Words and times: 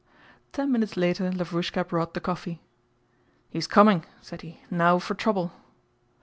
Ten 0.51 0.71
minutes 0.71 0.97
later 0.97 1.29
Lavrúshka 1.29 1.87
brought 1.87 2.15
the 2.15 2.19
coffee. 2.19 2.59
"He's 3.51 3.67
coming!" 3.67 4.03
said 4.19 4.41
he. 4.41 4.59
"Now 4.71 4.97
for 4.97 5.13
trouble!" 5.13 5.53